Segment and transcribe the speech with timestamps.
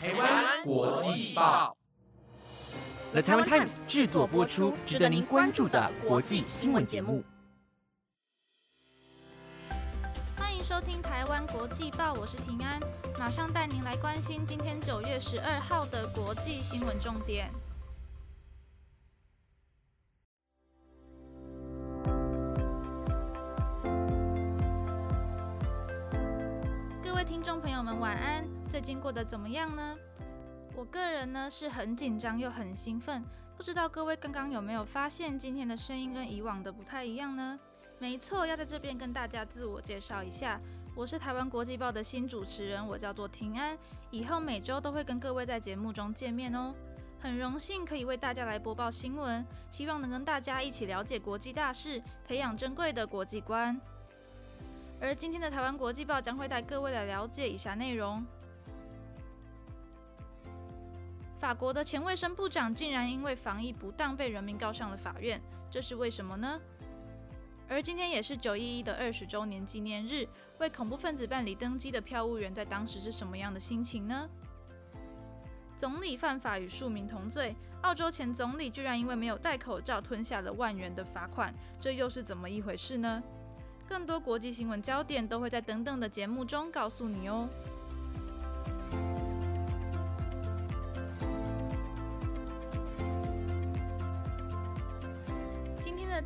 [0.00, 1.76] 台湾国际报
[3.10, 7.24] ，The Taiwan Times 制作播出，值得您关注的国际新闻节目。
[10.36, 12.80] 欢迎收听台湾国际报，我是平安，
[13.18, 17.50] 马上带您来关心今天九月十二号的国际新闻重点。
[27.02, 28.57] 各位听众朋友们，晚安！
[28.68, 29.96] 最近过得怎么样呢？
[30.76, 33.24] 我个人呢是很紧张又很兴奋，
[33.56, 37.58] 不知道各位刚刚有没有发现今天的声音跟以往的不太一样呢？
[37.98, 40.60] 没错，要在这边跟大家自我介绍一下，
[40.94, 43.76] 我是台湾国际报的新主持人，我叫做庭安，
[44.10, 46.74] 以后每周都会跟各位在节目中见面哦。
[47.18, 53.80] 很荣幸可以为大家来播报新闻，希望能跟大家一起了解国际大事，培养珍贵的国际观。
[55.00, 58.24] 而今天的台湾国际报将会带各位来了解以下内容：
[61.38, 65.40] 法国的前卫生部长竟然因为防疫不当被人民告上了法院，
[65.70, 66.60] 这是为什么呢？
[67.68, 70.26] 而今天也是九一一的二十周年纪念日，
[70.58, 74.28] 为恐怖分子办理登机的票务员在当时是什么样的心情呢？
[75.76, 83.22] 总理犯法与庶民同罪，澳洲前总理居然因为没有戴口罩吞下了万元的罚款，这又是怎么一回事呢？
[83.86, 87.48] 更多国际新闻焦点都会在等等的节目中告诉你哦。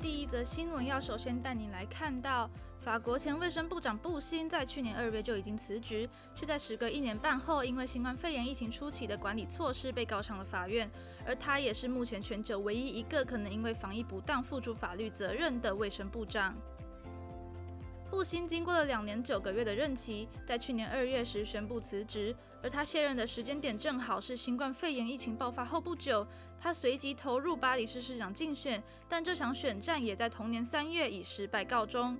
[0.00, 2.48] 第一则新闻要首先带你来看到，
[2.78, 10.90] 法国前卫生部长布辛在去年二月就已经辞职，却在时隔一年半后，因为新冠肺炎疫情初期的管理措施被告上了法院，
[11.26, 16.56] 而他也是目前全球唯一一个可能因为防疫不当付出法律责任的卫生部长。
[18.10, 26.26] 布辛经过了两年九个月的任期，在去年二月时宣布辞职，而他卸任的时间点正好是新冠肺炎疫情爆发后不久。
[26.58, 32.18] 他随即投入巴黎市市长竞选，但这场选战也在同年三月以失败告终。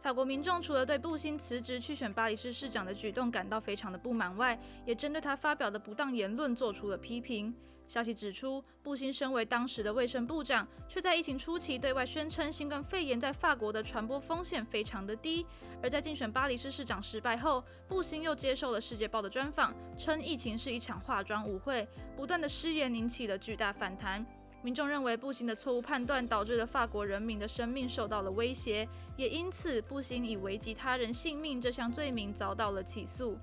[0.00, 7.52] 法国民众除了对布辛辞职去选巴黎市市长的举动感到非常的不满外，也针对他发表的不当言论做出了批评。
[7.90, 15.44] 消息指出，布辛身为当时的卫生部长，却在疫情初期对外宣称新冠肺炎在法国的传播风险非常的低。
[15.82, 24.24] 而在竞选巴黎市市长失败后，布辛又接受了《世界报》的专访，称疫情是一场化妆舞会，不断的失言引起了巨大反弹。
[24.62, 33.36] 民众认为布辛的错误判断导致了法国人民的生命受到了威胁，也因此布辛以危及他人性命这项罪名遭到了起诉。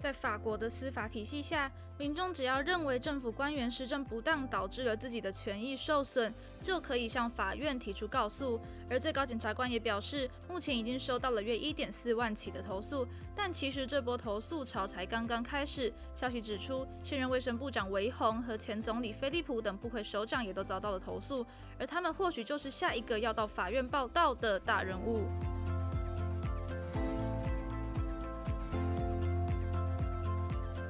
[0.00, 8.58] 在法国的司法体系下，民众只要认为政府官员施政不当导致了自己的权益受损，就可以向法院提出告诉。
[8.88, 13.06] 而最高检察官也表示，目前已经收到了约一点四万起的投诉，
[13.36, 15.92] 但其实这波投诉潮才刚刚开始。
[16.14, 21.46] 消息指出，现任卫生部长韦宏和前总理菲利普等部会首长也都遭到了投诉，
[21.78, 25.26] 而他们或许就是下一个要到法院报道的大人物。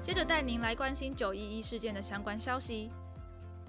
[0.03, 2.91] 接着带您来关心九一一事件的相关消息。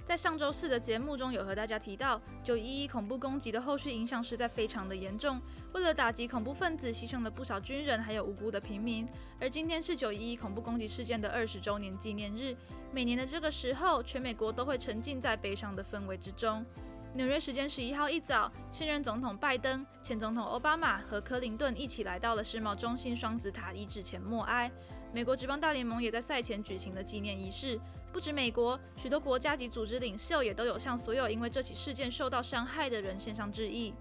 [0.06, 5.40] 在上周四的节目中，有和大家提到，九一一恐怖攻击的后续影响实在非常的严重。
[5.74, 9.06] 为了打击恐怖分子，牺牲了不少军人，还有无辜的平民。
[9.40, 12.56] 而今天是九一一恐怖攻击事件的二十周年纪念日，
[12.91, 16.66] 每年的这个时候，全美国都会沉浸在悲伤的氛围之中。
[17.14, 24.72] 纽约时间十一号一早，现任总统拜登、前总统奥巴马和克林顿一起来到了世贸中心双子塔遗址前默哀。
[25.14, 27.78] 美国职棒大联盟也在赛前举行了纪念仪式。
[28.14, 33.94] 不止美国，许多国家级组织领袖也都有向所有因为这起事件受到伤害的人献上致意。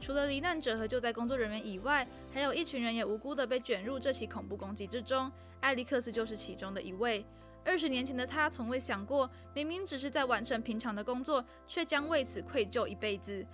[0.00, 5.30] 除了罹难者和救灾工作人员以外，还有一群人也无辜地被卷入这起恐怖攻击之中。
[5.58, 7.26] 艾利克斯就是其中的一位。
[7.66, 13.44] 二十年前的他从未想过，明明只是在完成平常的工作，却将为此愧疚一辈子。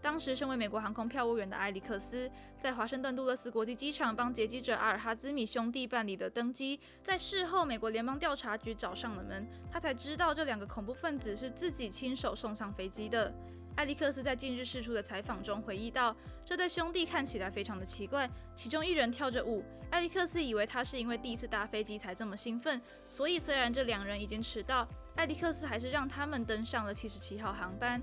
[0.00, 13.32] 当时身为美国航空票务员的埃里克斯，在华盛顿杜勒斯国际机场帮劫机者阿尔哈兹米兄弟办理的登机，在事后美国联邦调查局找上了门，他才知道这两个恐怖分子是自己亲手送上飞机的。
[13.76, 19.64] 艾利克斯在近日事出的采访中回忆道，这对兄弟看起来非常的奇怪，其中一人跳着舞。
[19.90, 22.80] 艾利克斯以为他是因为第一次搭飞机才这么兴奋，
[23.10, 28.00] 所以虽然这两人已经迟到，艾利克斯还是让他们登上了七十七号航班。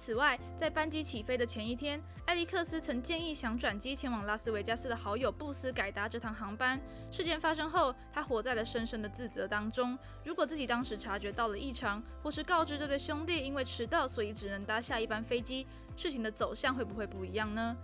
[0.00, 6.80] 此外，在班机起飞的前一天，艾利克斯曾建议想转机前往拉斯维加斯的好友布斯改搭这趟航班。
[7.10, 9.98] 事件发生后，他活在了深深的自责当中。
[10.24, 17.76] 如果自己当时察觉到了异常，或是告知这对兄弟因为迟到所以只能搭下一班飞机，事情的走向会不会不一样呢？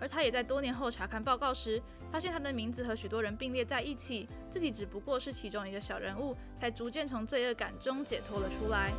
[0.00, 1.78] 而他也在多年后查看报告时，
[2.10, 8.94] 发现他的名字和许多人并列在一起，自己只不过是其中一个小人物，才逐渐从罪恶感中解脱了出来。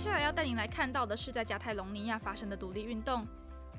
[0.00, 3.28] 接下来要带您来看到的是在加泰隆尼亚发生的独立运动。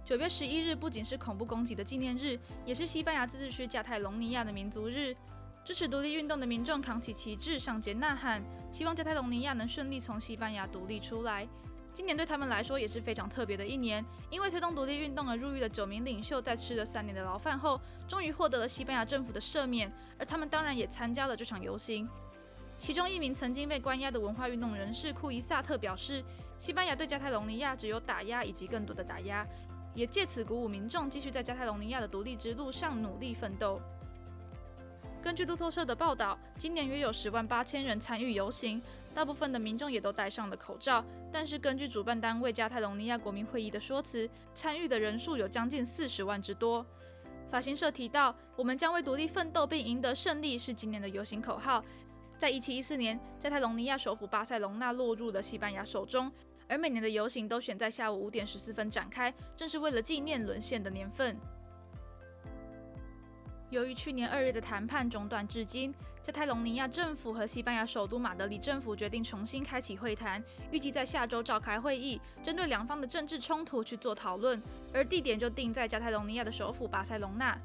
[0.05, 5.15] 九月十一日不仅是恐怖攻击的纪念日，也是西班牙自治区加泰隆尼亚的民族日。
[5.65, 8.39] 支持独立运动的民众扛起旗帜上街呐喊，
[8.71, 11.47] 希望加泰隆尼亚能顺利从西班牙独立出来。
[11.91, 22.07] 今年对他们来说也是非常特别的一年，因为推动独立运动而入狱的九名领袖，在吃了三年的牢饭后，终于获得了西班牙政府的赦免，而他们当然也参加了这场游行。
[22.81, 26.23] 其中一名曾经被关押的文化运动人士库伊萨特表示，
[26.57, 29.45] 西班牙对加泰隆尼亚只有打压以及更多的打压，
[29.93, 33.79] 也借此鼓舞民众继续在加泰隆尼亚的独立之路上努力奋斗。
[35.21, 38.81] 根据路透社的报道，今年约有十万八千人参与游行，
[39.13, 41.05] 大部分的民众也都戴上了口罩。
[41.31, 46.83] 但是，根据主办单位加泰隆尼亚国民会议的说辞，参与的人数有将近四十万之多。
[47.47, 51.83] 法新社提到：“我们将为独立奋斗并赢得胜利”是今年的游行口号。
[52.41, 56.31] 在一七一四年，加泰隆尼亚首府巴塞隆纳落入了西班牙手中，
[56.67, 61.37] 而每年的游行都选在下午五点十四分展开，正是为了纪念沦陷的年份。
[63.69, 65.93] 由于去年二月的谈判中断至今，
[66.23, 74.59] 加泰隆尼亚政府和西班牙首都马德里政府决定重新开启会谈，预计在下周召开会议，针对两方的政治冲突去做讨论，
[74.91, 77.55] 而地点就定在加泰隆尼亚的首府巴塞隆纳。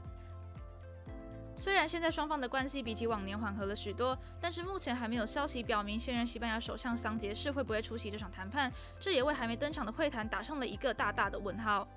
[1.58, 8.70] 虽然现在双方的关系比起往年缓和了许多，但是目前还没有消息表明现任西班牙首相桑杰士会不会出席这场谈判，
[9.00, 11.88] 这也为还没登场的会谈打上了一个大大的问号。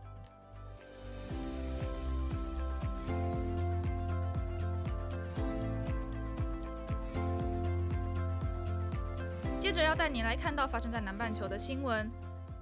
[9.59, 12.09] 接着要带你来看到发生在南半球的新闻。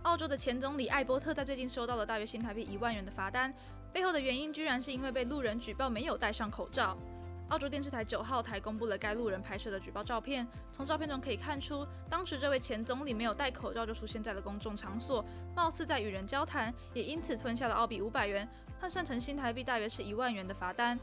[0.03, 3.53] 澳洲的前总理艾波特在最近收到了大约新台币一万元的罚单，
[3.93, 6.97] 背后的原因居然是因为被路人举报没有戴上口罩。
[7.49, 15.23] 澳洲电视台九号台公布了该路人拍摄的举报照片，从照片中可以看出，当时这位前总理没有戴口罩就出现在了公众场所，
[15.55, 18.47] 貌似在与人交谈，也因此吞下了澳币五百元，
[18.79, 20.99] 换算成新台币大约是一万元的罚单。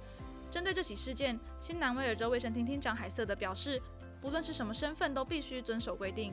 [0.51, 3.81] 针对这起事件，新南威尔州卫生厅厅长海瑟德表示。
[4.21, 6.33] 不论是什么身份，都必须遵守规定。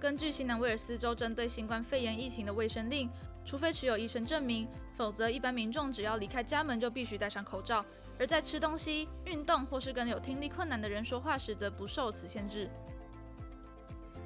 [0.00, 3.10] 根据新南威尔斯州针对新冠肺炎疫情的卫生令，
[3.48, 7.82] 除非持有医生证明，否则一般民众只要离开家门就必须戴上口罩。
[8.18, 12.68] 而在吃东西、运动或是跟有听力困难的人说话时，则不受此限制。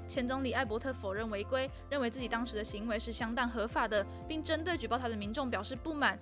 [0.08, 6.18] 前总理艾伯特否认违规，认为自己当时的行为是相当合法的，并针对举报他的民众表示不满。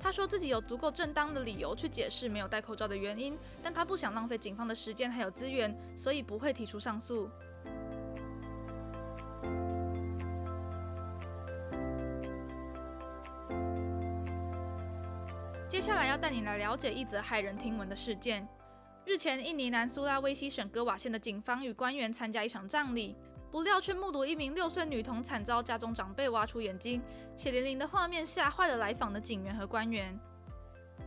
[0.00, 7.28] 他说自己有足够正当的理由去解释没有戴口罩的原因，但他不想浪费警方的时间还有资源，所以不会提出上诉。
[15.78, 18.44] 接下来要带你来了解一则骇人听闻的事件。
[19.04, 23.16] 日前，印尼南苏拉威西省戈瓦县的警方与官员参加一场葬礼。
[23.52, 27.00] 不料却目睹一名六岁女童惨遭家中长辈挖出眼睛，
[27.36, 30.18] 血淋淋的画面吓坏了来访的警员和官员。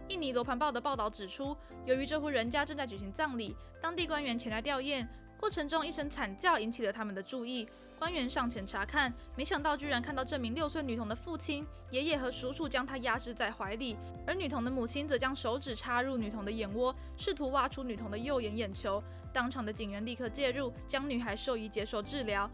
[0.07, 1.53] 印尼罗盘报的报道指出，
[1.83, 5.05] 由于这户人家正在举行葬礼，当地官员前来吊唁。
[5.41, 7.67] 过程中，一声惨叫引起了他们的注意。
[7.97, 19.01] 官员上前查看，没想到居然看到这名六岁女童的父亲、爷爷和叔叔将她压制在怀里，而女童的母亲则将手指插入女童的眼窝，试图挖出女童的右眼眼球。
[19.33, 22.47] 当场的警员立刻介入，将女孩送医接受治疗。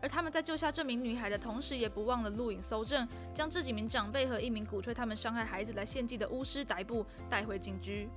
[0.00, 8.08] 而他们在救下这名女孩的同时，也不忘了录影搜证，将这几名长辈和一名鼓吹他们伤害孩子来献祭的巫师逮捕，带回警局。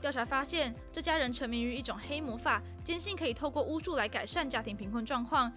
[0.00, 5.52] 调查发现，这家人沉迷于一种黑魔法，坚信可以透过巫术来改善家庭贫困状况。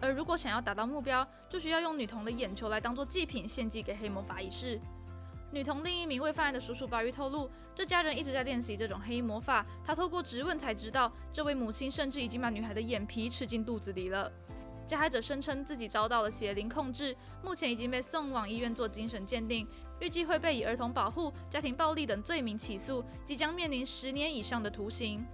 [0.00, 4.80] 而如果想要达到目标，就需要用女童的眼球来当做祭品献祭给黑魔法仪式。
[5.52, 9.66] 女童另一名未犯案的叔叔巴玉透露，这家人一直在练习这种黑魔法。
[9.84, 14.30] 他透过质问才知道，这位母亲甚至已经把女孩的眼皮吃进肚子里了。
[14.86, 19.66] 加害者声称自己遭到了邪灵控制，目前已经被送往医院做精神鉴定，
[20.00, 25.24] 预计会被以儿童保护、家庭暴力等罪名起诉，即将面临十年以上的徒刑。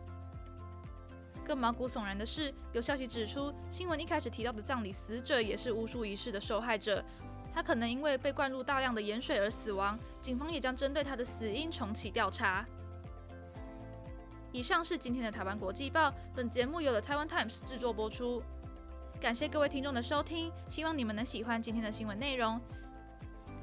[1.44, 7.04] 更毛骨悚然的是，有消息指出，新闻一开始提到的葬礼死者也是巫术仪式的受害者，
[7.54, 12.66] 他可能因为被灌入大量的盐水而死亡，警方也将针对他的死因重启调查。
[14.50, 18.42] 以上是今天的台湾国际报，本节目由了台湾 Times 制作播出。
[19.20, 22.61] 感谢各位听众的收听，希望你们能喜欢今天的新闻内容。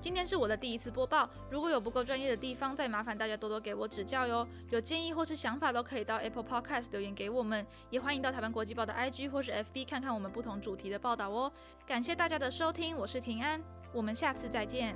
[0.04, 4.46] 今天是我的第一次播报，如果有不够专业的地方，再麻烦大家多多给我指教哟。
[4.70, 11.50] 有建议或是想法都可以到 Apple Podcast 留言给我们，也欢迎到台湾国际报的 IG 或是 FB 看看我们不同主题的报道哦。
[11.88, 14.94] 感谢大家的收听，我是平安，我们下次再见。